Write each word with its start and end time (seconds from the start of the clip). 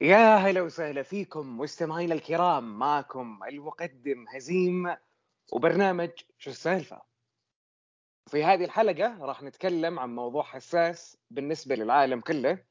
يا 0.00 0.36
هلا 0.36 0.62
وسهلا 0.62 1.02
فيكم 1.02 1.58
مستمعينا 1.58 2.14
الكرام 2.14 2.78
معكم 2.78 3.40
المقدم 3.48 4.24
هزيم 4.28 4.96
وبرنامج 5.52 6.10
شو 6.38 6.50
السالفة؟ 6.50 7.02
في 8.30 8.44
هذه 8.44 8.64
الحلقة 8.64 9.18
راح 9.24 9.42
نتكلم 9.42 9.98
عن 9.98 10.14
موضوع 10.14 10.42
حساس 10.42 11.16
بالنسبة 11.30 11.74
للعالم 11.74 12.20
كله 12.20 12.64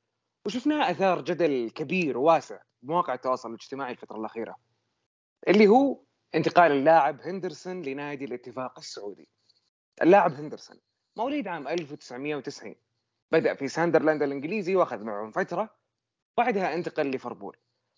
وشفناه 0.46 0.92
أثار 0.92 1.22
جدل 1.22 1.70
كبير 1.70 2.18
وواسع 2.18 2.60
بمواقع 2.82 3.14
التواصل 3.14 3.50
الاجتماعي 3.50 3.92
الفترة 3.92 4.18
الأخيرة 4.18 4.56
اللي 5.48 5.68
هو 5.68 6.04
انتقال 6.36 6.72
اللاعب 6.72 7.22
هندرسون 7.22 7.82
لنادي 7.82 8.26
الاتفاق 8.26 8.80
السعودي. 8.80 9.30
اللاعب 10.02 10.34
هندرسون 10.34 10.78
مواليد 11.18 11.48
عام 11.48 11.68
1990 11.68 12.76
بدأ 13.32 13.54
في 13.54 13.68
ساندرلاند 13.68 14.24
الإنجليزي 14.24 14.76
وأخذ 14.76 15.04
معهم 15.04 15.32
فترة 15.32 15.78
بعدها 16.38 16.74
انتقل 16.74 17.08
ليفربول. 17.08 17.58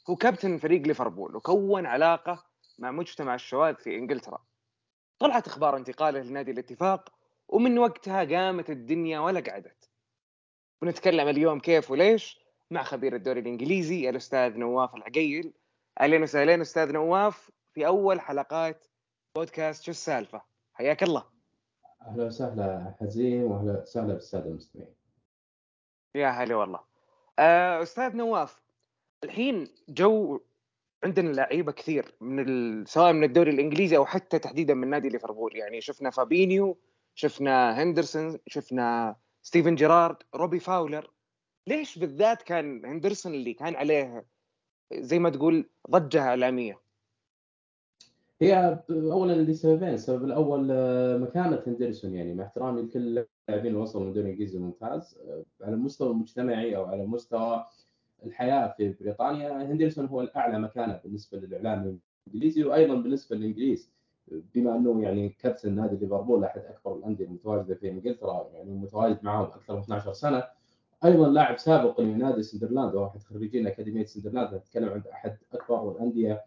هو 0.09 0.15
كابتن 0.15 0.57
فريق 0.57 0.81
ليفربول 0.81 1.35
وكون 1.35 1.85
علاقة 1.85 2.45
مع 2.79 2.91
مجتمع 2.91 3.35
الشواذ 3.35 3.75
في 3.75 3.95
إنجلترا. 3.95 4.45
طلعت 5.19 5.47
أخبار 5.47 5.77
انتقاله 5.77 6.21
لنادي 6.21 6.51
الاتفاق 6.51 7.13
ومن 7.47 7.79
وقتها 7.79 8.23
قامت 8.23 8.69
الدنيا 8.69 9.19
ولا 9.19 9.39
قعدت. 9.39 9.89
ونتكلم 10.81 11.27
اليوم 11.27 11.59
كيف 11.59 11.91
وليش 11.91 12.39
مع 12.71 12.83
خبير 12.83 13.15
الدوري 13.15 13.39
الإنجليزي 13.39 14.09
الأستاذ 14.09 14.57
نواف 14.57 14.95
العقيل. 14.95 15.53
أهلا 16.01 16.23
وسهلا 16.23 16.61
أستاذ 16.61 16.91
نواف 16.91 17.51
في 17.73 17.87
أول 17.87 18.21
حلقات 18.21 18.85
بودكاست 19.35 19.83
شو 19.83 19.91
السالفة؟ 19.91 20.41
حياك 20.73 21.03
الله. 21.03 21.25
أهلا 22.01 22.25
وسهلا 22.25 22.95
حزين 22.99 23.43
واهلا 23.43 23.81
وسهلا 23.81 24.13
بالسادة 24.13 24.45
المستمعين. 24.45 24.95
يا 26.15 26.29
هلا 26.29 26.55
والله. 26.55 26.88
آه، 27.39 27.83
أستاذ 27.83 28.15
نواف 28.15 28.61
الحين 29.23 29.67
جو 29.89 30.39
عندنا 31.03 31.29
لعيبة 31.29 31.71
كثير 31.71 32.15
من 32.21 32.39
ال... 32.49 32.87
سواء 32.87 33.13
من 33.13 33.23
الدوري 33.23 33.51
الإنجليزي 33.51 33.97
أو 33.97 34.05
حتى 34.05 34.39
تحديدا 34.39 34.73
من 34.73 34.89
نادي 34.89 35.09
ليفربول. 35.09 35.55
يعني 35.55 35.81
شفنا 35.81 36.09
فابينيو 36.09 36.77
شفنا 37.15 37.83
هندرسون 37.83 38.39
شفنا 38.47 39.15
ستيفن 39.41 39.75
جيرارد 39.75 40.17
روبي 40.35 40.59
فاولر. 40.59 41.11
ليش 41.67 41.99
بالذات 41.99 42.41
كان 42.41 42.85
هندرسون 42.85 43.33
اللي 43.33 43.53
كان 43.53 43.75
عليه 43.75 44.25
زي 44.93 45.19
ما 45.19 45.29
تقول 45.29 45.69
ضجة 45.89 46.21
إعلامية؟ 46.21 46.88
هي 48.41 48.79
اولا 48.89 49.33
لسببين، 49.33 49.93
السبب 49.93 50.25
الأول 50.25 50.67
آه، 50.71 51.17
مكانة 51.17 51.63
هندرسون 51.67 52.13
يعني 52.13 52.33
مع 52.33 52.43
احترامي 52.43 52.81
لكل 52.81 52.99
اللاعبين 52.99 53.71
اللي 53.71 53.81
وصلوا 53.81 54.03
من 54.03 54.09
الدوري 54.09 54.25
الانجليزي 54.25 54.57
الممتاز 54.57 55.17
آه، 55.27 55.45
على 55.65 55.73
المستوى 55.75 56.11
المجتمعي 56.11 56.75
أو 56.75 56.85
على 56.85 57.05
مستوى 57.05 57.65
الحياة 58.25 58.73
في 58.77 58.95
بريطانيا 59.01 59.71
هندرسون 59.71 60.05
هو 60.05 60.21
الأعلى 60.21 60.59
مكانة 60.59 60.99
بالنسبة 61.03 61.37
للإعلام 61.37 61.99
الإنجليزي 62.27 62.63
وأيضا 62.63 62.95
بالنسبة 62.95 63.35
للإنجليز 63.35 63.91
بما 64.55 64.75
أنه 64.75 65.03
يعني 65.03 65.29
كابتن 65.29 65.75
نادي 65.75 65.95
ليفربول 65.95 66.43
أحد 66.43 66.61
أكبر 66.61 66.95
الأندية 66.95 67.25
المتواجدة 67.25 67.75
في 67.75 67.89
إنجلترا 67.89 68.49
يعني 68.53 68.71
متواجد 68.71 69.19
معهم 69.23 69.45
أكثر 69.45 69.73
من 69.75 69.79
12 69.79 70.13
سنة. 70.13 70.43
أيضا 71.05 71.29
لاعب 71.29 71.57
سابق 71.57 72.01
لنادي 72.01 72.43
سندرلاند 72.43 72.95
وهو 72.95 73.07
أحد 73.07 73.21
خريجين 73.23 73.67
أكاديمية 73.67 74.05
سندرلاند 74.05 74.53
نتكلم 74.53 74.89
عن 74.89 75.03
أحد 75.11 75.37
أكبر 75.53 75.91
الأندية 75.91 76.41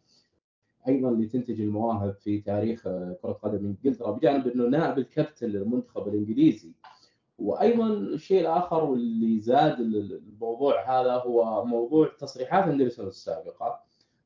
أيضا 0.88 1.11
لتنتج 1.11 1.61
المواهب 1.61 2.14
في 2.14 2.41
تاريخ 2.41 2.86
آه، 2.86 3.16
كرة 3.22 3.33
قدم 3.33 3.64
إنجلترا 3.66 4.11
بجانب 4.11 4.47
إنه 4.48 4.69
نائب 4.69 4.98
الكابتن 4.98 5.47
للمنتخب 5.47 6.08
الإنجليزي. 6.08 6.72
وأيضا 7.39 7.86
الشيء 7.89 8.41
الآخر 8.41 8.84
واللي 8.84 9.41
زاد 9.41 9.80
الموضوع 9.80 11.00
هذا 11.00 11.12
هو 11.12 11.64
موضوع 11.64 12.08
تصريحات 12.19 12.64
أندرسون 12.64 13.06
السابقة 13.06 13.80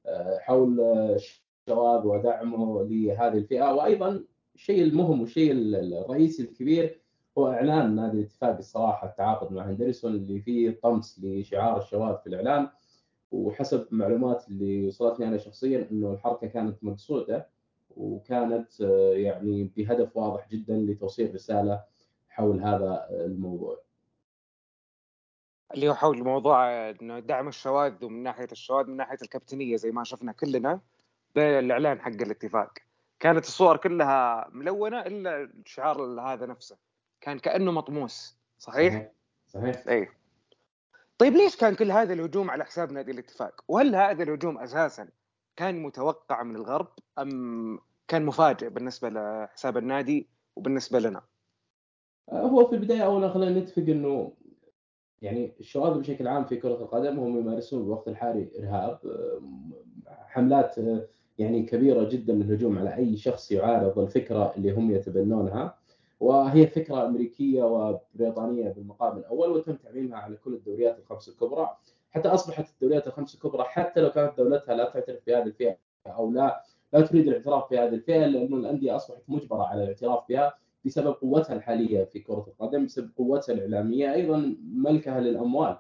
آه، 0.07 0.39
حول 0.39 0.81
الشواذ 0.81 2.07
ودعمه 2.07 2.83
لهذه 2.83 3.39
الفئة. 3.39 3.75
وأيضا 3.75 4.25
الشيء 4.55 4.83
المهم 4.83 5.21
والشيء 5.21 5.53
الرئيسي 5.53 6.43
الكبير 6.43 7.01
هو 7.39 7.49
إعلان 7.53 7.95
نادي 7.97 8.19
الاتفاق 8.19 8.57
الصراحة 8.57 9.09
التعاقد 9.09 9.53
مع 9.53 9.71
هندرسون 9.71 10.15
اللي 10.15 10.41
فيه 10.41 10.81
طمس 10.83 11.21
لشعار 11.23 11.79
الشواذ 11.79 12.17
في 12.17 12.27
الاعلام 12.27 12.69
وحسب 13.31 13.89
معلومات 13.91 14.49
اللي 14.49 14.87
وصلتني 14.87 15.29
أنا 15.29 15.39
شخصيا 15.39 15.89
إنه 15.91 16.13
الحركة 16.13 16.47
كانت 16.47 16.85
مقصودة 16.85 17.49
وكانت 17.97 18.81
آه، 18.81 19.13
يعني 19.13 19.73
بهدف 19.77 20.17
واضح 20.17 20.49
جدا 20.49 20.77
لتوصيل 20.77 21.35
رسالة 21.35 21.85
حول 22.29 22.61
هذا 22.61 23.07
الموضوع. 23.11 23.81
اللي 25.75 25.89
هو 25.89 25.95
حول 25.95 26.25
موضوع 26.25 26.91
إنه 26.91 27.19
دعم 27.19 27.49
الشواذ 27.49 28.05
ومن 28.05 28.23
ناحية 28.23 28.49
الشواذ 28.53 28.87
من 28.87 28.97
ناحية 28.97 29.19
الكابتنية 29.23 29.77
زي 29.77 29.91
ما 29.91 30.05
شفنا 30.05 30.33
كلنا 30.33 30.81
بالإعلان 31.35 32.01
حق 32.01 32.09
الاتفاق. 32.09 32.73
كانت 33.21 33.45
الصور 33.45 33.77
كلها 33.77 34.49
ملونة 34.53 35.01
إلا 35.01 35.43
الشعار 35.43 36.21
هذا 36.21 36.47
نفسه 36.47 36.77
كان 37.21 37.39
كأنه 37.39 37.73
مطموس 37.73 38.37
صحيح؟ 38.59 38.93
صحيح 38.95 39.13
صحيح 39.47 39.89
اي 39.89 40.09
طيب 41.19 41.33
ليش 41.33 41.57
كان 41.57 41.75
كل 41.75 41.91
هذا 41.91 42.13
الهجوم 42.13 42.51
على 42.51 42.65
حساب 42.65 42.93
نادي 42.93 43.11
الاتفاق؟ 43.11 43.65
وهل 43.69 43.95
هذا 43.95 44.23
الهجوم 44.23 44.59
أساسا 44.59 45.09
كان 45.57 45.83
متوقع 45.83 46.43
من 46.43 46.57
الغرب 46.57 46.89
أم 47.19 47.79
كان 48.09 48.27
مفاجئ 48.27 48.69
بالنسبة 48.69 49.09
لحساب 49.09 49.77
النادي 49.77 50.29
وبالنسبة 50.57 50.99
لنا؟ 50.99 51.23
هو 52.31 52.67
في 52.67 52.75
البداية 52.75 53.05
اولا 53.05 53.29
خلينا 53.29 53.61
نتفق 53.61 53.83
إنه 53.83 54.33
يعني 55.23 55.53
الشواذ 55.61 55.99
بشكل 55.99 56.29
عام 56.29 56.45
في 56.45 56.57
كرة 56.57 56.75
القدم 56.75 57.19
هم 57.19 57.39
يمارسون 57.39 57.83
بالوقت 57.83 58.09
الحالي 58.09 58.51
إرهاب 58.59 58.99
حملات 60.09 60.75
يعني 61.39 61.63
كبيرة 61.63 62.09
جدا 62.09 62.33
للهجوم 62.33 62.79
على 62.79 62.97
أي 62.97 63.17
شخص 63.17 63.53
يعارض 63.53 63.99
الفكرة 63.99 64.55
اللي 64.57 64.73
هم 64.73 64.91
يتبنونها 64.91 65.76
وهي 66.21 66.67
فكرة 66.67 67.07
أمريكية 67.07 67.63
وبريطانية 67.63 68.69
بالمقام 68.69 69.19
الأول 69.19 69.51
وتم 69.51 69.75
تعميمها 69.77 70.19
على 70.19 70.37
كل 70.37 70.55
الدوريات 70.55 70.99
الخمس 70.99 71.29
الكبرى. 71.29 71.77
حتى 72.11 72.29
أصبحت 72.29 72.71
الدوريات 72.75 73.07
الخمس 73.07 73.35
الكبرى 73.35 73.65
حتى 73.65 74.01
لو 74.01 74.11
كانت 74.11 74.39
دولتها 74.39 74.75
لا 74.75 74.85
تعترف 74.91 75.21
بهذه 75.27 75.43
الفئة 75.43 75.77
أو 76.07 76.31
لا 76.31 76.63
لا 76.93 77.01
تريد 77.01 77.29
الاعتراف 77.29 77.71
بهذه 77.71 77.95
الفئة 77.95 78.27
لأنه 78.27 78.57
الأندية 78.57 78.97
أصبحت 78.97 79.23
مجبرة 79.29 79.63
على 79.63 79.83
الاعتراف 79.83 80.29
بها 80.29 80.55
بسبب 80.85 81.13
قوتها 81.13 81.55
الحالية 81.57 82.05
في 82.05 82.21
كرة 82.21 82.47
القدم 82.49 82.85
بسبب 82.85 83.11
قوتها 83.19 83.53
الإعلامية 83.53 84.13
أيضا 84.15 84.57
ملكها 84.75 85.21
للأموال. 85.21 85.77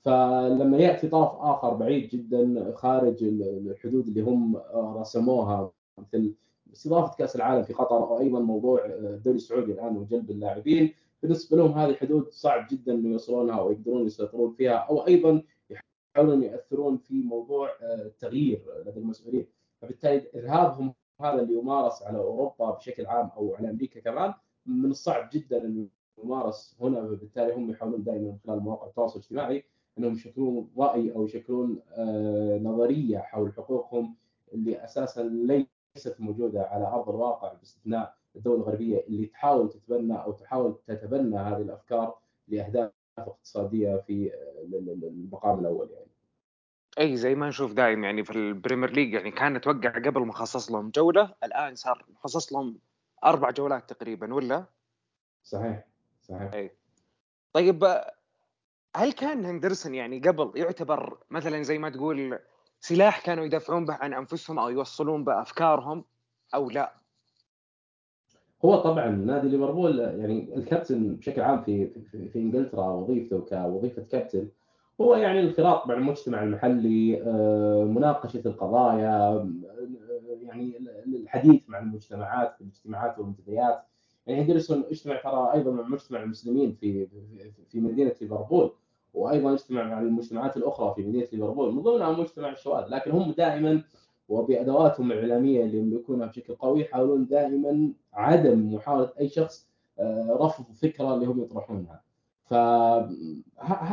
فلما 0.00 0.78
يأتي 0.78 1.08
طرف 1.08 1.30
آخر 1.34 1.74
بعيد 1.74 2.08
جدا 2.08 2.72
خارج 2.74 3.16
الحدود 3.22 4.06
اللي 4.06 4.20
هم 4.20 4.56
رسموها 4.74 5.70
مثل 5.98 6.34
استضافه 6.72 7.16
كأس 7.16 7.36
العالم 7.36 7.62
في 7.62 7.72
قطر 7.72 8.12
وأيضا 8.12 8.40
موضوع 8.40 8.84
الدوري 8.84 9.36
السعودي 9.36 9.72
الآن 9.72 9.96
وجلب 9.96 10.30
اللاعبين. 10.30 10.94
بالنسبة 11.22 11.56
لهم 11.56 11.72
هذه 11.72 11.94
حدود 11.94 12.28
صعب 12.30 12.66
جدا 12.70 12.94
إنه 12.94 13.08
يوصلونها 13.08 13.58
أو 13.58 13.72
يقدرون 13.72 14.06
يسيطرون 14.06 14.52
فيها 14.52 14.72
أو 14.74 15.06
أيضا 15.06 15.42
يحاولون 15.70 16.42
ياثرون 16.42 16.96
في 16.96 17.22
موضوع 17.22 17.70
التغيير 17.82 18.62
لدى 18.86 19.00
المسؤولين. 19.00 19.46
فبالتالي 19.82 20.26
إرهابهم 20.36 20.94
هذا 21.20 21.42
اللي 21.42 21.54
يمارس 21.54 22.02
على 22.02 22.18
أوروبا 22.18 22.70
بشكل 22.70 23.06
عام 23.06 23.30
أو 23.36 23.54
على 23.54 23.70
أمريكا 23.70 24.00
كمان 24.00 24.34
من 24.66 24.90
الصعب 24.90 25.30
جدا 25.32 25.64
إنه 25.64 25.86
يمارس 26.24 26.76
هنا. 26.80 27.00
وبالتالي 27.00 27.54
هم 27.54 27.70
يحاولون 27.70 28.02
دائما 28.02 28.30
من 28.30 28.38
خلال 28.46 28.60
مواقع 28.60 28.86
التواصل 28.86 29.18
الاجتماعي 29.18 29.64
إنهم 29.98 30.12
يشكلون 30.12 30.70
رأي 30.78 31.12
أو 31.12 31.24
يشكلون 31.24 31.78
آه 31.92 32.58
نظرية 32.58 33.18
حول 33.18 33.52
حقوقهم 33.52 34.14
اللي 34.54 34.84
أساسا 34.84 35.22
ليست 35.96 36.20
موجودة 36.20 36.62
على 36.62 36.86
أرض 36.86 37.08
الواقع 37.08 37.52
باستثناء 37.52 38.16
الدول 38.36 38.56
الغربية 38.56 39.00
اللي 39.00 39.26
تحاول 39.26 39.70
تتبنى 39.70 40.22
أو 40.22 40.32
تحاول 40.32 40.78
تتبنى 40.86 41.36
هذه 41.36 41.62
الأفكار 41.62 42.18
لأهداف 42.48 42.92
اقتصادية 43.18 43.96
في 44.06 44.32
المقام 45.02 45.58
الأول 45.58 45.90
يعني. 45.90 46.10
أي 46.98 47.16
زي 47.16 47.34
ما 47.34 47.48
نشوف 47.48 47.72
دايم 47.72 48.04
يعني 48.04 48.24
في 48.24 48.32
ال 48.32 48.39
Premier 48.39 48.90
League 48.90 49.14
يعني 49.14 49.30
كان 49.30 49.60
توقع 49.60 49.90
قبل 49.90 50.20
ما 50.20 50.32
خصص 50.32 50.70
لهم 50.70 50.90
جولة 50.90 51.34
الآن 51.44 51.74
صار 51.74 52.04
مخصص 52.08 52.52
لهم 52.52 52.78
أربع 53.24 53.50
جولات 53.50 53.92
تقريبا 53.92 54.34
ولا؟ 54.34 54.64
صحيح 55.42 55.86
صحيح 56.22 56.52
أي 56.52 56.70
طيب 57.52 57.84
هل 58.96 59.12
كان 59.12 59.44
هندرسون 59.44 59.94
يعني 59.94 60.18
قبل 60.18 60.52
يعتبر 60.54 61.18
مثلا 61.30 61.62
زي 61.62 61.78
ما 61.78 61.90
تقول 61.90 62.38
سلاح 62.80 63.26
كانوا 63.26 63.44
يدافعون 63.44 63.84
به 63.84 63.94
عن 63.94 64.14
أنفسهم 64.14 64.58
أو 64.58 64.68
يوصلون 64.68 65.24
بأفكارهم 65.24 66.04
أو 66.54 66.70
لا؟ 66.70 66.92
هو 68.64 68.76
طبعا 68.76 69.08
نادي 69.08 69.48
ليفربول 69.48 69.98
يعني 69.98 70.56
الكابتن 70.56 71.16
بشكل 71.16 71.40
عام 71.40 71.62
في 71.62 71.88
في, 71.88 72.28
في 72.28 72.38
إنجلترا 72.38 72.88
وظيفته 72.88 73.40
كوظيفه 73.40 74.02
كابتن 74.02 74.48
هو 75.00 75.16
يعني 75.16 75.40
الخراط 75.40 75.86
مع 75.86 75.94
المجتمع 75.94 76.42
المحلي 76.42 77.22
آه، 77.22 77.84
مناقشة 77.84 78.42
القضايا 78.46 79.48
يعني 80.42 80.78
الحديث 81.06 81.70
مع 81.70 81.78
المجتمعات 81.78 82.54
في 82.54 82.60
الاجتماعات 82.60 83.18
والمنتديات 83.18 83.82
يعني 84.26 84.42
هندرسون 84.42 84.84
اجتمع 84.90 85.16
ترى 85.16 85.52
أيضا 85.52 85.70
مع 85.70 85.82
مجتمع 85.82 86.22
المسلمين 86.22 86.76
في 86.80 87.06
في 87.68 87.80
مدينة 87.80 88.14
ليفربول 88.20 88.72
وأيضا 89.16 89.52
يجتمع 89.52 89.84
مع 89.84 90.00
المجتمعات 90.00 90.56
الأخرى 90.56 90.94
في 90.94 91.02
مدينة 91.08 91.26
ليفربول 91.32 91.74
من 91.74 91.82
ضمنها 91.82 92.12
مجتمع 92.12 92.52
الشواذ 92.52 92.84
لكن 92.88 93.10
هم 93.10 93.32
دائما 93.32 93.82
وبأدواتهم 94.28 95.12
الاعلاميه 95.12 95.64
اللي 95.64 95.78
يملكونها 95.78 96.26
بشكل 96.26 96.54
قوي 96.54 96.80
يحاولون 96.80 97.26
دائما 97.26 97.92
عدم 98.12 98.74
محاولة 98.74 99.12
أي 99.20 99.28
شخص 99.28 99.68
آه، 99.98 100.36
رفض 100.40 100.64
الفكرة 100.70 101.14
اللي 101.14 101.26
هم 101.26 101.42
يطرحونها. 101.42 102.02
فهذا 102.44 103.10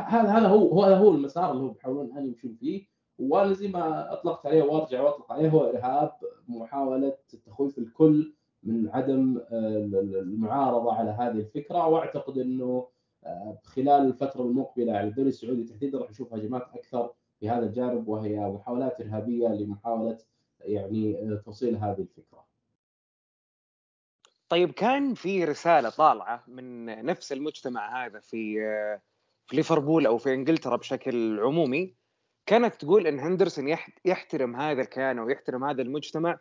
هذا 0.09 0.47
هو 0.47 0.83
هذا 0.83 0.97
هو 0.97 1.11
المسار 1.11 1.51
اللي 1.51 1.63
هم 1.63 1.71
بيحاولون 1.71 2.17
أن 2.17 2.27
يمشون 2.27 2.55
فيه. 2.59 2.85
وأنا 3.19 3.53
زي 3.53 3.67
ما 3.67 4.13
أطلقت 4.13 4.45
عليه 4.45 4.63
وأرجع 4.63 5.01
وأطلق 5.01 5.31
عليه 5.31 5.49
هو 5.49 5.63
إرهاب 5.63 6.11
محاولة 6.47 7.13
تخويف 7.45 7.77
الكل 7.77 8.33
من 8.63 8.89
عدم 8.89 9.37
آه، 9.51 9.77
المعارضة 10.21 10.93
على 10.93 11.11
هذه 11.11 11.39
الفكرة. 11.39 11.87
وأعتقد 11.87 12.37
إنه 12.37 12.87
خلال 13.63 14.07
الفترة 14.07 14.41
المقبلة 14.41 14.93
على 14.93 15.07
الدوري 15.07 15.29
السعودي 15.29 15.63
تحديدا 15.63 15.97
راح 15.97 16.09
نشوف 16.09 16.33
هجمات 16.33 16.61
أكثر 16.61 17.13
في 17.39 17.49
هذا 17.49 17.65
الجانب 17.65 18.07
وهي 18.07 18.39
محاولات 18.39 19.01
إرهابية 19.01 19.47
لمحاولة 19.47 20.17
يعني 20.59 21.19
آه، 21.19 21.41
توصيل 21.45 21.75
هذه 21.75 22.01
الفكرة. 22.01 22.45
طيب 24.49 24.71
كان 24.71 25.13
في 25.13 25.45
رسالة 25.45 25.89
طالعة 25.89 26.43
من 26.47 26.85
نفس 26.85 27.31
المجتمع 27.31 28.05
هذا 28.05 28.19
في 28.19 28.59
في 29.45 29.55
ليفربول 29.55 30.05
أو 30.05 30.17
في 30.17 30.33
إنجلترا 30.33 30.75
بشكل 30.75 31.39
عمومي 31.39 31.95
كانت 32.45 32.75
تقول 32.75 33.07
إن 33.07 33.19
هندرسون 33.19 33.77
يحترم 34.05 34.55
هذا 34.55 34.81
الكيان 34.81 35.19
ويحترم 35.19 35.63
هذا 35.63 35.81
المجتمع 35.81 36.39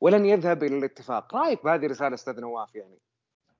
ولن 0.00 0.26
يذهب 0.26 0.62
إلى 0.62 0.78
الاتفاق، 0.78 1.34
رأيك 1.34 1.64
بهذه 1.64 1.86
الرسالة 1.86 2.14
أستاذ 2.14 2.40
نواف 2.40 2.74
يعني؟ 2.74 2.98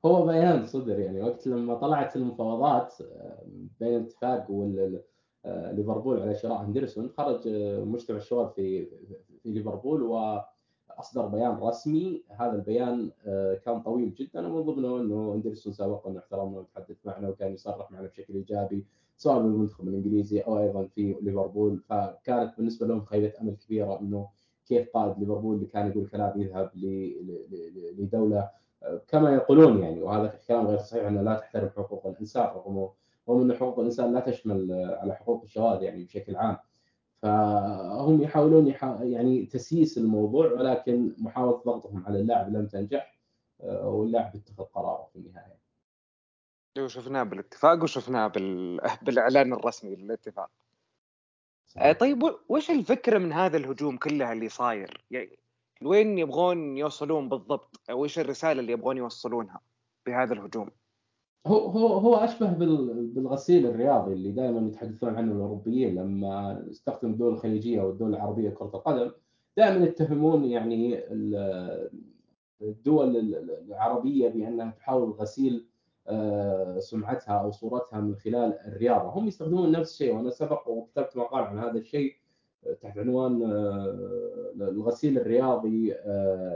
هو 0.06 0.26
بيان 0.26 0.66
صدر 0.66 0.98
يعني 0.98 1.22
وقت 1.22 1.46
لما 1.46 1.74
طلعت 1.74 2.16
المفاوضات 2.16 2.94
آه، 3.00 3.42
بين 3.80 3.96
الاتفاق 3.96 4.50
وليفربول 4.50 6.20
على 6.20 6.34
شراء 6.34 6.62
هندرسون 6.62 7.08
خرج 7.08 7.48
آه، 7.48 7.84
مجتمع 7.84 8.16
الشباب 8.16 8.50
في 8.50 8.86
في 9.42 9.50
ليفربول 9.50 10.02
وأصدر 10.02 11.26
بيان 11.26 11.58
رسمي. 11.58 12.22
هذا 12.30 12.52
البيان 12.52 13.10
آه، 13.26 13.54
كان 13.54 13.82
طويل 13.82 14.14
جدا 14.14 14.46
ومن 14.46 14.62
ضمنه 14.62 15.00
إنه 15.00 15.34
هندرسون 15.34 15.72
سابقا 15.72 16.10
انه 16.10 16.18
احترمنا 16.18 16.58
وتحدث 16.58 16.96
معنا 17.04 17.28
وكان 17.28 17.52
يصرح 17.52 17.90
معنا 17.90 18.08
بشكل 18.08 18.34
إيجابي 18.34 18.86
سواء 19.16 19.42
بالمنتخب 19.42 19.88
الإنجليزي 19.88 20.40
أو 20.40 20.58
أيضا 20.58 20.84
في 20.86 21.16
ليفربول. 21.22 21.78
فكانت 21.78 22.56
بالنسبة 22.56 22.86
لهم 22.86 23.04
خيبة 23.04 23.32
أمل 23.40 23.56
كبيرة 23.56 24.00
إنه 24.00 24.28
كيف 24.66 24.88
قائد 24.90 25.18
ليفربول 25.18 25.56
اللي 25.56 25.66
كان 25.66 25.90
يقول 25.90 26.06
كلام 26.06 26.40
يذهب 26.40 26.70
لدولة 27.98 28.50
كما 29.08 29.34
يقولون 29.34 29.82
يعني 29.82 30.02
وهذا 30.02 30.38
كلام 30.48 30.66
غير 30.66 30.78
صحيح 30.78 31.06
أنه 31.06 31.22
لا 31.22 31.34
تحترم 31.34 31.70
حقوق 31.76 32.06
الإنسان 32.06 32.42
رغم 32.42 32.88
رغم 33.28 33.40
ان 33.40 33.56
حقوق 33.56 33.78
الإنسان 33.78 34.12
لا 34.12 34.20
تشمل 34.20 34.72
على 35.00 35.14
حقوق 35.14 35.42
الشواذ 35.42 35.82
يعني 35.82 36.04
بشكل 36.04 36.36
عام 36.36 36.56
فهم 37.22 38.22
يحاولون 38.22 38.74
يعني 39.02 39.46
تسييس 39.46 39.98
الموضوع 39.98 40.52
ولكن 40.52 41.14
محاولة 41.18 41.62
ضغطهم 41.66 42.04
على 42.06 42.20
اللاعب 42.20 42.52
لم 42.52 42.66
تنجح 42.66 43.14
واللاعب 43.64 44.36
اتخذ 44.36 44.64
قراره 44.64 45.08
في 45.12 45.18
النهاية. 45.18 45.58
وشفناه 46.78 47.22
بالاتفاق 47.22 47.82
وشفناه 47.82 48.26
بال... 48.26 48.80
بالإعلان 49.02 49.52
الرسمي 49.52 49.96
للاتفاق. 49.96 50.50
آه، 51.76 51.92
طيب 51.92 52.22
وش 52.48 52.70
الفكرة 52.70 53.18
من 53.18 53.32
هذا 53.32 53.56
الهجوم 53.56 53.96
كلها 53.96 54.32
اللي 54.32 54.48
صاير؟ 54.48 55.04
يعني 55.10 55.38
وين 55.82 56.18
يبغون 56.18 56.76
يوصلون 56.76 57.28
بالضبط؟ 57.28 57.80
أو 57.90 58.04
إيش 58.04 58.18
الرسالة 58.18 58.60
اللي 58.60 58.72
يبغون 58.72 58.96
يوصلونها 58.96 59.60
بهذا 60.06 60.32
الهجوم؟ 60.32 60.70
هو 61.46 61.58
هو 61.66 61.86
هو 61.86 62.14
أشبه 62.14 62.52
بالغسيل 63.14 63.66
الرياضي 63.66 64.12
اللي 64.12 64.32
دائما 64.32 64.68
يتحدثون 64.68 65.16
عنه 65.16 65.32
الأوروبيين 65.32 65.94
لما 65.94 66.64
استخدم 66.70 67.10
الدول 67.10 67.32
الخليجيه 67.32 67.82
والدول 67.82 68.14
العربية 68.14 68.50
كرة 68.50 68.70
القدم 68.74 69.10
دائما 69.56 69.86
يتهمون 69.86 70.44
يعني 70.44 71.00
الدول 72.62 73.16
العربية 73.68 74.28
بأنها 74.28 74.70
تحاول 74.70 75.10
غسيل 75.10 75.66
آه، 76.06 76.78
سمعتها 76.78 77.32
أو 77.32 77.50
صورتها 77.50 78.00
من 78.00 78.14
خلال 78.14 78.58
الرياضة، 78.66 79.08
هم 79.08 79.26
يستخدمون 79.26 79.70
نفس 79.70 79.92
الشيء 79.92 80.14
وأنا 80.14 80.30
سبق 80.30 80.68
وكتبت 80.68 81.16
مقال 81.16 81.44
عن 81.44 81.58
هذا 81.58 81.78
الشيء 81.78 82.14
تحت 82.80 82.98
عنوان 82.98 83.42
آه، 83.42 84.52
الغسيل 84.60 85.18
الرياضي 85.18 85.94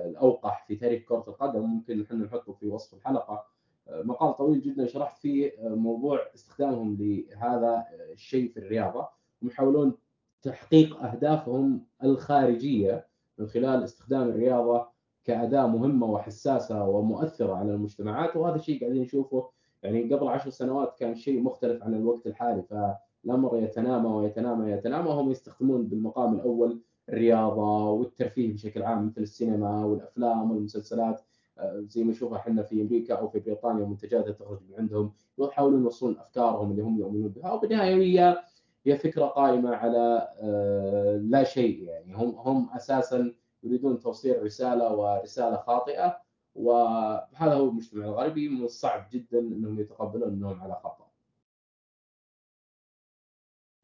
الأوقح 0.08 0.64
في 0.66 0.76
تاريخ 0.76 1.02
كرة 1.08 1.24
القدم. 1.28 1.60
ممكن 1.60 2.02
إحنا 2.02 2.24
نحطه 2.24 2.52
في 2.52 2.66
وصف 2.66 2.94
الحلقة. 2.94 3.44
مقال 3.90 4.36
طويل 4.36 4.60
جدا 4.60 4.86
شرحت 4.86 5.18
فيه 5.18 5.52
موضوع 5.62 6.20
استخدامهم 6.34 6.96
لهذا 7.00 7.84
الشيء 8.12 8.48
في 8.52 8.56
الرياضة. 8.56 9.08
ويحاولون 9.42 9.94
تحقيق 10.42 11.02
أهدافهم 11.02 11.86
الخارجية 12.04 13.06
من 13.38 13.46
خلال 13.46 13.84
استخدام 13.84 14.28
الرياضة 14.28 14.88
كأداة 15.24 15.66
مهمة 15.66 16.06
وحساسة 16.06 16.84
ومؤثرة 16.88 17.54
على 17.54 17.74
المجتمعات. 17.74 18.36
وهذا 18.36 18.56
الشيء 18.56 18.80
قاعدين 18.80 19.02
نشوفه. 19.02 19.48
يعني 19.82 20.14
قبل 20.14 20.28
عشر 20.28 20.50
سنوات 20.50 20.98
كان 20.98 21.14
شيء 21.14 21.42
مختلف 21.42 21.82
عن 21.82 21.94
الوقت 21.94 22.26
الحالي. 22.26 22.96
فالامر 23.24 23.56
يتنامى 23.56 24.08
ويتنامى 24.08 24.70
يتنامى 24.72 25.08
وهم 25.08 25.30
يستخدمون 25.30 25.86
بالمقام 25.86 26.34
الأول 26.34 26.80
الرياضة 27.08 27.90
والترفيه 27.90 28.52
بشكل 28.52 28.82
عام 28.82 29.06
مثل 29.06 29.20
السينما 29.22 29.84
والأفلام 29.84 30.50
والمسلسلات. 30.50 31.20
آه، 31.58 31.84
زي 31.88 32.04
ما 32.04 32.10
نشوفها 32.10 32.38
إحنا 32.38 32.62
في 32.62 32.82
أمريكا 32.82 33.14
أو 33.14 33.28
في 33.28 33.38
بريطانيا 33.38 33.86
منتجاتها 33.86 34.32
تخرج 34.32 34.58
من 34.68 34.74
عندهم 34.78 35.12
يحاولون 35.38 35.82
يوصلون 35.82 36.18
أفكارهم 36.18 36.70
اللي 36.70 36.82
هم 36.82 36.98
يؤمنون 36.98 37.28
بها. 37.28 37.52
وبالنهايه 37.52 37.94
هي 37.94 38.38
هي 38.86 38.96
فكرة 38.96 39.24
قائمة 39.26 39.74
على 39.74 40.28
آه، 40.40 41.16
لا 41.16 41.44
شيء 41.44 41.82
يعني. 41.82 42.14
هم 42.14 42.34
هم 42.34 42.70
أساسا 42.76 43.32
يريدون 43.62 43.98
توصيل 44.00 44.42
رسالة 44.42 44.94
ورسالة 44.96 45.56
خاطئة 45.56 46.16
وهذا 46.54 47.54
هو 47.54 47.68
المجتمع 47.68 48.04
الغربي. 48.04 48.48
من 48.48 48.64
الصعب 48.64 49.06
جدا 49.12 49.38
إنهم 49.38 49.80
يتقبلون 49.80 50.28
إنهم 50.32 50.60
على 50.60 50.74
خطأ. 50.74 51.07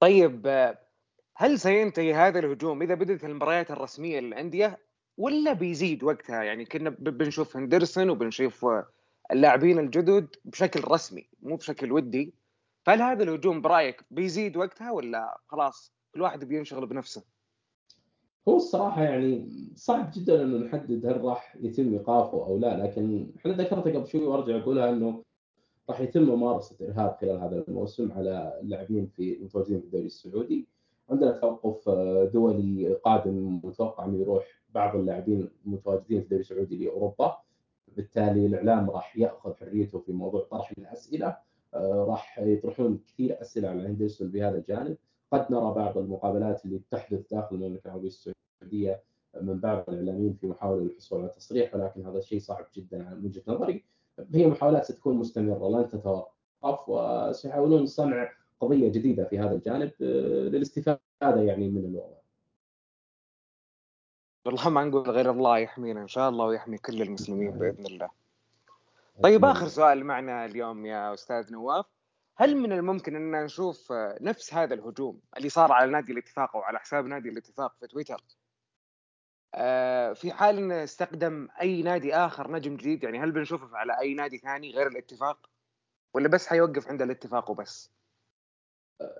طيب 0.04 0.46
هل 1.36 1.58
سينتهي 1.58 2.14
هذا 2.14 2.38
الهجوم 2.38 2.82
إذا 2.82 2.94
بدأت 2.94 3.24
المباريات 3.24 3.70
الرسمية 3.70 4.20
للأندية 4.20 4.78
ولا 5.16 5.52
بيزيد 5.52 6.04
وقتها 6.04 6.42
يعني 6.42 6.64
كنا 6.64 6.90
بنشوف 6.90 7.56
هندرسون 7.56 8.10
وبنشوف 8.10 8.66
اللاعبين 9.32 9.78
الجدد 9.78 10.28
بشكل 10.44 10.80
رسمي 10.88 11.28
مو 11.42 11.56
بشكل 11.56 11.92
ودي 11.92 12.34
فهل 12.82 13.02
هذا 13.02 13.22
الهجوم 13.22 13.60
برأيك 13.60 14.04
بيزيد 14.10 14.56
وقتها 14.56 14.90
ولا 14.90 15.38
خلاص 15.46 15.92
كل 16.14 16.22
واحد 16.22 16.44
بينشغل 16.44 16.86
بنفسه؟ 16.86 17.22
هو 18.48 18.56
الصراحة 18.56 19.02
يعني 19.02 19.48
صعب 19.74 20.10
جدا 20.14 20.42
إنه 20.42 20.66
نحدد 20.66 21.06
هل 21.06 21.24
راح 21.24 21.56
يتم 21.60 21.92
إيقافه 21.92 22.46
أو 22.46 22.58
لا 22.58 22.86
لكن 22.86 23.32
إحنا 23.36 23.52
ذكرتها 23.52 23.92
قبل 23.92 24.08
شوي 24.08 24.24
وأرجع 24.24 24.56
أقولها 24.56 24.90
إنه 24.90 25.24
راح 25.90 26.00
يتم 26.00 26.22
ممارسة 26.22 26.76
إرهاب 26.86 27.16
خلال 27.20 27.38
هذا 27.40 27.64
الموسم 27.68 28.12
على 28.12 28.58
اللاعبين 28.62 29.06
في 29.06 29.36
المتواجدين 29.36 29.80
في 29.80 29.86
الدوري 29.86 30.06
السعودي. 30.06 30.68
عندنا 31.10 31.30
توقف 31.32 31.88
آه، 31.88 32.24
دولي 32.24 32.94
قادم 32.94 33.60
متوقع 33.64 34.04
إنه 34.04 34.20
يروح 34.20 34.44
بعض 34.74 34.96
اللاعبين 34.96 35.48
المتواجدين 35.66 36.18
في 36.18 36.24
الدوري 36.24 36.40
السعودي 36.40 36.84
لأوروبا. 36.84 37.36
بالتالي 37.96 38.46
الإعلام 38.46 38.90
راح 38.90 39.16
يأخذ 39.16 39.54
حريته 39.54 39.98
في 39.98 40.12
موضوع 40.12 40.46
طرح 40.50 40.72
الأسئلة. 40.78 41.36
آه، 41.74 42.04
راح 42.08 42.38
يطرحون 42.38 43.00
كثير 43.06 43.40
أسئلة 43.40 43.68
على 43.68 43.88
هندرسون 43.88 44.30
بهذا 44.30 44.56
الجانب. 44.58 44.96
قد 45.32 45.52
نرى 45.52 45.74
بعض 45.74 45.98
المقابلات 45.98 46.64
اللي 46.64 46.80
تحدث 46.90 47.30
داخل 47.30 47.56
المملكة 47.56 47.86
العربية 47.86 48.08
السعودية 48.08 49.02
من 49.42 49.60
بعض 49.60 49.84
الإعلاميين 49.90 50.34
في 50.34 50.46
محاولة 50.46 50.82
للحصول 50.82 51.20
على 51.20 51.28
تصريح 51.28 51.74
ولكن 51.74 52.06
هذا 52.06 52.18
الشيء 52.18 52.40
صعب 52.40 52.66
جدا 52.74 52.98
من 52.98 53.24
وجهة 53.26 53.42
نظري. 53.48 53.84
هي 54.34 54.46
محاولات 54.46 54.84
ستكون 54.84 55.16
مستمرة 55.16 55.68
لن 55.68 55.88
تتوقف 55.88 56.88
وسيحاولون 56.88 57.86
صنع 57.86 58.32
قضية 58.60 58.88
جديدة 58.88 59.24
في 59.24 59.38
هذا 59.38 59.52
الجانب 59.54 59.92
آه، 60.02 60.48
للاستفادة 60.48 61.00
يعني 61.20 61.68
من 61.68 61.84
الوضع. 61.84 62.16
والله 64.46 64.68
ما 64.68 64.84
نقول 64.84 65.10
غير 65.10 65.30
الله 65.30 65.58
يحمينا 65.58 66.02
إن 66.02 66.08
شاء 66.08 66.28
الله 66.28 66.44
ويحمي 66.44 66.78
كل 66.78 67.02
المسلمين 67.02 67.50
بإذن 67.50 67.86
الله. 67.86 68.10
طيب 69.22 69.44
آخر 69.44 69.68
سؤال 69.68 70.04
معنا 70.04 70.44
اليوم 70.44 70.86
يا 70.86 71.14
أستاذ 71.14 71.52
نواف. 71.52 71.86
هل 72.36 72.56
من 72.56 72.72
الممكن 72.72 73.16
أن 73.16 73.44
نشوف 73.44 73.92
نفس 74.20 74.54
هذا 74.54 74.74
الهجوم 74.74 75.20
اللي 75.36 75.48
صار 75.48 75.72
على 75.72 75.90
نادي 75.90 76.12
الاتفاق 76.12 76.56
أو 76.56 76.62
على 76.62 76.78
حساب 76.78 77.06
نادي 77.06 77.28
الاتفاق 77.28 77.76
في 77.80 77.86
تويتر؟ 77.86 78.14
آه، 78.14 78.43
في 80.14 80.32
حال 80.32 80.58
إنه 80.58 80.84
استخدم 80.84 81.48
أي 81.60 81.82
نادي 81.82 82.14
آخر 82.14 82.50
نجم 82.50 82.76
جديد 82.76 83.04
يعني 83.04 83.18
هل 83.18 83.32
بنشوفه 83.32 83.76
على 83.76 83.98
أي 84.00 84.14
نادي 84.14 84.38
ثاني 84.38 84.70
غير 84.70 84.86
الاتفاق 84.86 85.50
ولا 86.14 86.28
بس 86.28 86.46
حيوقف 86.46 86.88
عند 86.88 87.02
الاتفاق 87.02 87.50
وبس؟ 87.50 87.90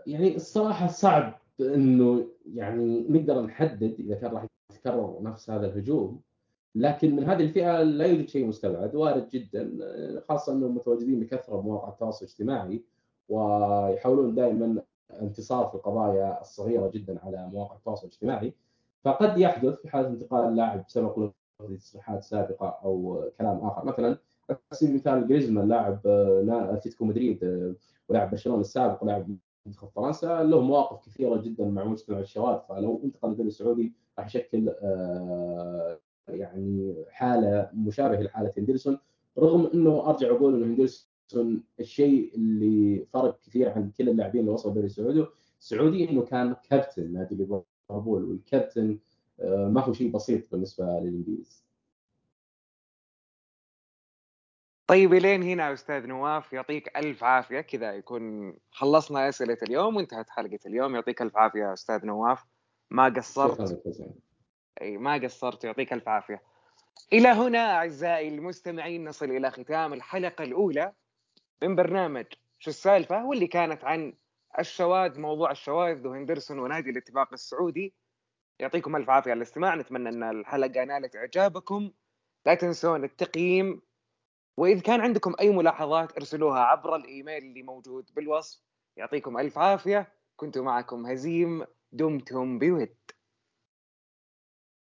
يعني 0.07 0.37
الصراحة 0.37 0.87
صعب 0.87 1.39
إنه 1.61 2.29
يعني 2.55 3.07
نقدر 3.09 3.43
نحدد 3.43 3.97
إذا 3.99 4.15
كان 4.15 4.31
راح 4.31 4.47
يتكرر 4.73 5.23
نفس 5.23 5.51
هذا 5.51 5.67
الهجوم 5.67 6.21
لكن 6.75 7.17
من 7.17 7.25
هذه 7.25 7.43
الفئة 7.43 7.83
لا 7.83 8.07
يوجد 8.07 8.29
شيء 8.29 8.47
مستبعد 8.47 8.95
وارد 8.95 9.29
جدا 9.29 9.71
خاصة 10.29 10.53
انهم 10.53 10.75
متواجدين 10.75 11.21
بكثرة 11.21 11.57
بمواقع 11.57 11.89
التواصل 11.89 12.25
الاجتماعي 12.25 12.83
ويحاولون 13.29 14.35
دائما 14.35 14.83
انتصار 15.23 15.69
في 15.69 15.75
القضايا 15.75 16.41
الصغيرة 16.41 16.89
جدا 16.89 17.21
على 17.25 17.49
مواقع 17.53 17.77
التواصل 17.77 18.07
الاجتماعي 18.07 18.55
فقد 19.05 19.39
يحدث 19.39 19.75
في 19.81 19.89
حالة 19.89 20.09
انتقال 20.09 20.49
اللاعب 20.49 20.85
بسبب 20.89 21.33
تصريحات 21.79 22.23
سابقة 22.23 22.79
أو 22.85 23.25
كلام 23.39 23.59
آخر. 23.59 23.85
مثلا 23.85 24.19
على 24.51 24.59
سبيل 24.73 24.91
المثال 24.91 25.29
جريزمان 25.29 25.69
لاعب 25.69 26.01
أتلتيكو 26.75 27.05
مدريد 27.05 27.39
ولاعب 28.09 28.31
برشلونة 28.31 28.61
السابق 28.61 29.03
ولاعب 29.05 29.37
منتخب 29.67 29.89
فرنسا 29.89 30.43
له 30.43 30.61
مواقف 30.61 31.07
كثيرة 31.07 31.37
جدا 31.37 31.65
مع 31.65 31.85
مجتمع 31.85 32.19
الشباب 32.19 32.63
فلو 32.69 33.01
انتقل 33.05 33.29
للدوري 33.29 33.49
السعودي 33.49 33.93
راح 34.19 34.27
يشكل 34.27 34.73
يعني 36.29 36.95
حالة 37.11 37.71
مشابهة 37.75 38.21
لحالة 38.21 38.53
هندرسون 38.59 38.99
رغم 39.39 39.67
إنه 39.75 40.09
أرجع 40.11 40.31
أقول 40.31 40.55
إنه 40.55 40.67
هندرسون 40.67 41.65
الشيء 41.81 42.35
اللي 42.35 43.07
فرق 43.13 43.39
كثير 43.41 43.69
عن 43.71 43.91
كل 43.99 44.09
اللاعبين 44.09 44.41
اللي 44.41 44.53
وصلوا 44.53 44.71
الدوري 44.71 44.87
السعودي. 44.87 45.27
السعودي 45.61 46.11
إنه 46.11 46.23
كان 46.23 46.57
كابتن 46.71 47.13
نادي 47.13 47.35
ليفربول 47.91 48.25
والكابتن 48.25 48.99
ما 49.45 49.81
هو 49.81 49.93
شيء 49.93 50.11
بسيط 50.11 50.53
بالنسبة 50.53 50.85
للإنجليز. 50.85 51.65
طيب 54.87 55.15
إلين 55.15 55.43
هنا 55.43 55.73
أستاذ 55.73 56.07
نواف 56.07 56.53
يعطيك 56.53 56.97
ألف 56.97 57.25
عافية. 57.25 57.61
كذا 57.61 57.93
يكون 57.93 58.55
خلصنا 58.71 59.29
أسئلة 59.29 59.59
اليوم 59.63 59.97
وانتهت 59.97 60.31
حلقة 60.31 60.59
اليوم. 60.67 60.95
يعطيك 60.95 61.23
ألف 61.23 61.37
عافية 61.37 61.73
أستاذ 61.73 62.07
نواف. 62.07 62.45
ما 62.91 63.05
قصرت؟ 63.05 63.83
إي 64.83 64.97
ما 64.97 65.15
قصرت. 65.15 65.65
يعطيك 65.65 65.93
ألف 65.93 66.09
عافية. 66.09 66.43
إلى 67.13 67.29
هنا 67.29 67.59
أعزائي 67.59 68.29
المستمعين 68.29 69.09
نصل 69.09 69.31
إلى 69.31 69.51
ختام 69.51 69.93
الحلقة 69.93 70.45
الأولى 70.45 70.93
من 71.63 71.77
برنامج 71.77 72.27
شو 72.59 72.71
السالفة 72.71 73.27
واللي 73.27 73.47
كانت 73.47 73.85
عن 73.85 74.15
الشواذ 74.59 75.21
موضوع 75.21 75.51
الشواذ 75.51 76.07
وهندرسون 76.07 76.59
ونادي 76.59 76.91
الاتفاق 76.91 77.33
السعودي. 77.33 77.95
يعطيكم 78.61 78.97
ألف 78.97 79.11
عافية 79.11 79.31
على 79.31 79.39
الاستماع. 79.39 79.75
نتمنى 79.75 80.09
أن 80.09 80.23
الحلقة 80.23 80.85
نالت 80.85 81.17
إعجابكم. 81.17 81.91
لا 82.47 82.55
تنسون 82.55 83.05
التقييم. 83.05 83.83
واذا 84.57 84.81
كان 84.81 85.01
عندكم 85.01 85.35
أي 85.41 85.51
ملاحظات 85.51 86.17
ارسلوها 86.17 86.61
عبر 86.61 86.97
الإيميل 86.97 87.43
اللي 87.43 87.63
موجود 87.63 88.11
بالوصف. 88.15 88.63
يعطيكم 88.97 89.39
ألف 89.39 89.59
عافية. 89.59 90.13
كنت 90.37 90.59
معكم 90.59 91.07
هزيم 91.07 91.65
دمتم 91.93 92.59
بود 92.59 92.97